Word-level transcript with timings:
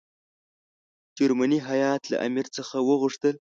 جرمني 1.17 1.59
هیات 1.69 2.01
له 2.11 2.17
امیر 2.27 2.45
څخه 2.57 2.75
وغوښتل. 2.87 3.35